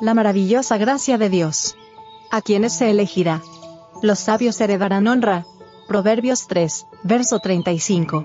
la 0.00 0.14
maravillosa 0.14 0.78
gracia 0.78 1.18
de 1.18 1.28
Dios. 1.28 1.76
¿A 2.30 2.40
quienes 2.40 2.72
se 2.72 2.90
elegirá? 2.90 3.42
Los 4.02 4.18
sabios 4.18 4.60
heredarán 4.60 5.06
honra. 5.06 5.46
Proverbios 5.88 6.46
3, 6.46 6.86
verso 7.02 7.40
35. 7.40 8.24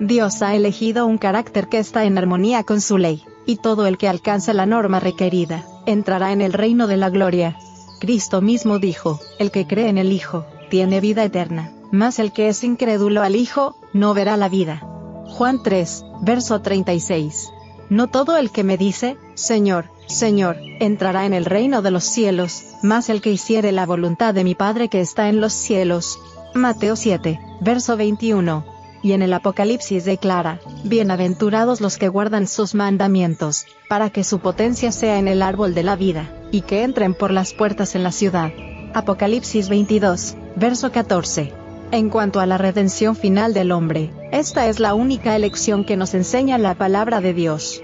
Dios 0.00 0.42
ha 0.42 0.54
elegido 0.54 1.06
un 1.06 1.18
carácter 1.18 1.68
que 1.68 1.78
está 1.78 2.04
en 2.04 2.18
armonía 2.18 2.64
con 2.64 2.80
su 2.80 2.98
ley, 2.98 3.22
y 3.46 3.56
todo 3.56 3.86
el 3.86 3.98
que 3.98 4.08
alcanza 4.08 4.52
la 4.52 4.66
norma 4.66 4.98
requerida, 4.98 5.64
entrará 5.86 6.32
en 6.32 6.40
el 6.40 6.52
reino 6.52 6.86
de 6.86 6.96
la 6.96 7.10
gloria. 7.10 7.56
Cristo 8.00 8.40
mismo 8.40 8.78
dijo, 8.78 9.20
el 9.38 9.50
que 9.50 9.66
cree 9.66 9.88
en 9.88 9.98
el 9.98 10.12
Hijo, 10.12 10.44
tiene 10.70 11.00
vida 11.00 11.22
eterna, 11.22 11.72
mas 11.92 12.18
el 12.18 12.32
que 12.32 12.48
es 12.48 12.64
incrédulo 12.64 13.22
al 13.22 13.36
Hijo, 13.36 13.76
no 13.92 14.12
verá 14.12 14.36
la 14.36 14.48
vida. 14.48 14.80
Juan 15.26 15.62
3, 15.62 16.04
verso 16.22 16.60
36. 16.60 17.52
No 17.88 18.08
todo 18.08 18.36
el 18.36 18.50
que 18.50 18.64
me 18.64 18.76
dice, 18.76 19.16
Señor, 19.34 19.86
Señor, 20.06 20.56
entrará 20.80 21.26
en 21.26 21.34
el 21.34 21.44
reino 21.44 21.82
de 21.82 21.90
los 21.90 22.04
cielos, 22.04 22.64
mas 22.82 23.08
el 23.08 23.20
que 23.20 23.32
hiciere 23.32 23.72
la 23.72 23.86
voluntad 23.86 24.34
de 24.34 24.44
mi 24.44 24.54
Padre 24.54 24.88
que 24.88 25.00
está 25.00 25.28
en 25.28 25.40
los 25.40 25.52
cielos. 25.52 26.18
Mateo 26.54 26.96
7, 26.96 27.38
verso 27.60 27.96
21 27.96 28.76
y 29.06 29.12
en 29.12 29.22
el 29.22 29.32
Apocalipsis 29.34 30.04
declara, 30.04 30.58
Bienaventurados 30.82 31.80
los 31.80 31.96
que 31.96 32.08
guardan 32.08 32.48
sus 32.48 32.74
mandamientos, 32.74 33.66
para 33.88 34.10
que 34.10 34.24
su 34.24 34.40
potencia 34.40 34.90
sea 34.90 35.20
en 35.20 35.28
el 35.28 35.42
árbol 35.42 35.74
de 35.74 35.84
la 35.84 35.94
vida, 35.94 36.28
y 36.50 36.62
que 36.62 36.82
entren 36.82 37.14
por 37.14 37.30
las 37.30 37.54
puertas 37.54 37.94
en 37.94 38.02
la 38.02 38.10
ciudad. 38.10 38.50
Apocalipsis 38.94 39.68
22, 39.68 40.34
verso 40.56 40.90
14. 40.90 41.52
En 41.92 42.10
cuanto 42.10 42.40
a 42.40 42.46
la 42.46 42.58
redención 42.58 43.14
final 43.14 43.54
del 43.54 43.70
hombre, 43.70 44.10
esta 44.38 44.68
es 44.68 44.80
la 44.80 44.92
única 44.92 45.34
elección 45.34 45.82
que 45.82 45.96
nos 45.96 46.12
enseña 46.12 46.58
la 46.58 46.74
palabra 46.74 47.22
de 47.22 47.32
Dios. 47.32 47.82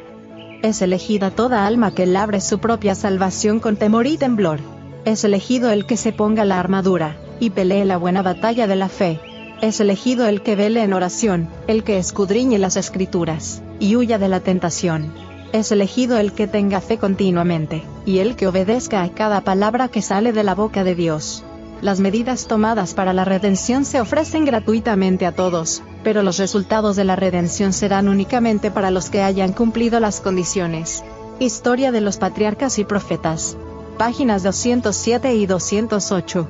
Es 0.62 0.83
elegida 0.83 1.30
toda 1.30 1.66
alma 1.66 1.95
que 1.95 2.05
labre 2.05 2.43
su 2.43 2.59
propia 2.59 2.95
salvación 2.95 3.59
con 3.59 3.77
temor 3.77 4.06
y 4.06 4.19
temblor. 4.19 4.60
Es 5.07 5.24
elegido 5.24 5.71
el 5.71 5.87
que 5.87 5.96
se 5.96 6.13
ponga 6.13 6.45
la 6.45 6.60
armadura, 6.60 7.16
y 7.41 7.51
pelee 7.51 7.87
la 7.87 7.96
buena 7.96 8.21
batalla 8.21 8.66
de 8.66 8.76
la 8.76 8.91
fe, 8.91 9.18
es 9.63 9.80
elegido 9.80 10.26
el 10.26 10.43
que 10.43 10.54
vele 10.54 10.82
en 10.82 10.93
oración, 10.93 11.49
el 11.68 11.85
que 11.85 11.96
escudriñe 11.96 12.59
las 12.59 12.76
escrituras, 12.76 13.63
y 13.79 13.96
huya 13.96 14.19
de 14.19 14.29
la 14.29 14.41
tentación. 14.41 15.15
Es 15.52 15.73
elegido 15.73 16.19
el 16.19 16.32
que 16.32 16.48
tenga 16.48 16.80
fe 16.80 16.98
continuamente, 16.98 17.82
y 18.04 18.19
el 18.19 18.37
que 18.37 18.48
obedezca 18.48 19.02
a 19.02 19.09
cada 19.09 19.41
palabra 19.41 19.88
que 19.88 20.02
sale 20.02 20.32
de 20.32 20.43
la 20.43 20.54
boca 20.54 20.85
de 20.85 20.96
Dios. 20.96 21.45
Las 21.83 21.99
medidas 21.99 22.47
tomadas 22.47 22.95
para 22.95 23.13
la 23.13 23.25
redención 23.25 23.85
se 23.85 24.01
ofrecen 24.01 24.45
gratuitamente 24.45 25.27
a 25.27 25.33
todos, 25.33 25.83
pero 26.05 26.23
los 26.23 26.38
resultados 26.38 26.95
de 26.95 27.02
la 27.02 27.16
redención 27.16 27.73
serán 27.73 28.09
únicamente 28.09 28.71
para 28.71 28.93
los 28.93 29.11
que 29.11 29.21
hayan 29.21 29.52
cumplido 29.52 29.99
las 29.99 30.21
condiciones. 30.21 31.03
Historia 31.41 31.91
de 31.91 32.01
los 32.01 32.19
patriarcas 32.19 32.79
y 32.79 32.85
profetas. 32.85 33.57
Páginas 33.99 34.45
207 34.45 35.35
y 35.35 35.47
208. 35.47 36.49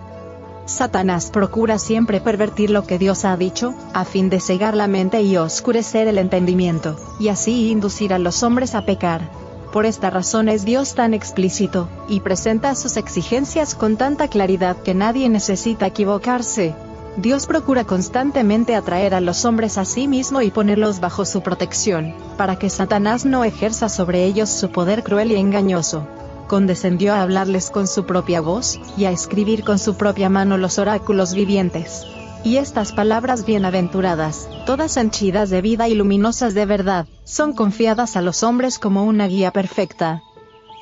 Satanás 0.67 1.31
procura 1.31 1.79
siempre 1.79 2.21
pervertir 2.21 2.69
lo 2.69 2.85
que 2.85 2.99
Dios 2.99 3.25
ha 3.25 3.35
dicho, 3.39 3.75
a 3.95 4.05
fin 4.05 4.29
de 4.29 4.39
cegar 4.39 4.77
la 4.77 4.87
mente 4.87 5.23
y 5.23 5.39
oscurecer 5.39 6.09
el 6.09 6.19
entendimiento, 6.19 6.99
y 7.19 7.29
así 7.29 7.71
inducir 7.71 8.13
a 8.13 8.19
los 8.19 8.43
hombres 8.43 8.75
a 8.75 8.85
pecar. 8.85 9.31
Por 9.73 9.87
esta 9.87 10.11
razón 10.11 10.49
es 10.49 10.65
Dios 10.65 10.95
tan 10.95 11.15
explícito, 11.15 11.89
y 12.09 12.21
presenta 12.21 12.75
sus 12.75 12.97
exigencias 12.97 13.75
con 13.75 13.97
tanta 13.97 14.29
claridad 14.29 14.77
que 14.77 14.95
nadie 14.95 15.29
necesita 15.29 15.87
equivocarse. 15.87 16.75
Dios 17.17 17.47
procura 17.47 17.85
constantemente 17.85 18.75
atraer 18.75 19.15
a 19.15 19.21
los 19.21 19.45
hombres 19.45 19.79
a 19.79 19.85
sí 19.85 20.09
mismo 20.09 20.43
y 20.43 20.51
ponerlos 20.51 21.01
bajo 21.01 21.25
su 21.25 21.43
protección, 21.43 22.15
para 22.37 22.57
que 22.57 22.71
Satanás 22.71 23.25
no 23.25 23.45
ejerza 23.45 23.89
sobre 23.89 24.25
ellos 24.25 24.51
su 24.51 24.71
poder 24.71 25.03
cruel 25.03 25.33
y 25.33 25.37
engañoso 25.37 26.07
condescendió 26.53 27.15
a 27.15 27.23
hablarles 27.23 27.71
con 27.71 27.89
su 27.89 28.05
propia 28.05 28.43
voz, 28.43 28.79
y 28.99 29.07
a 29.07 29.11
escribir 29.11 29.65
con 29.65 29.79
su 29.79 29.95
propia 29.95 30.29
mano 30.29 30.59
los 30.59 30.79
oráculos 30.79 31.33
vivientes. 31.33 32.05
Y 32.45 32.57
estas 32.57 32.93
palabras 32.93 33.45
bienaventuradas, 33.47 34.49
todas 34.67 34.97
henchidas 34.97 35.49
de 35.51 35.63
vida 35.63 35.89
y 35.89 35.95
luminosas 35.95 36.55
de 36.55 36.67
verdad, 36.67 37.07
son 37.25 37.53
confiadas 37.53 38.17
a 38.17 38.21
los 38.21 38.43
hombres 38.43 38.79
como 38.81 39.05
una 39.05 39.29
guía 39.29 39.53
perfecta. 39.53 40.23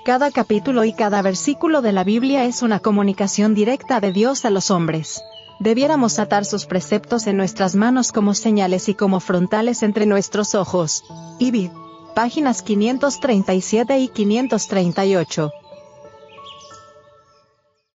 Cada 0.04 0.30
capítulo 0.30 0.84
y 0.84 0.94
cada 0.94 1.20
versículo 1.20 1.82
de 1.82 1.92
la 1.92 2.02
Biblia 2.02 2.44
es 2.44 2.62
una 2.62 2.80
comunicación 2.80 3.54
directa 3.54 4.00
de 4.00 4.12
Dios 4.12 4.46
a 4.46 4.50
los 4.50 4.70
hombres. 4.70 5.22
Debiéramos 5.58 6.18
atar 6.18 6.46
sus 6.46 6.64
preceptos 6.64 7.26
en 7.26 7.36
nuestras 7.36 7.74
manos 7.74 8.10
como 8.12 8.32
señales 8.32 8.88
y 8.88 8.94
como 8.94 9.20
frontales 9.20 9.82
entre 9.82 10.06
nuestros 10.06 10.54
ojos. 10.54 11.04
Ibid 11.38 11.70
páginas 12.14 12.62
537 12.62 13.98
y 13.98 14.08
538. 14.08 15.50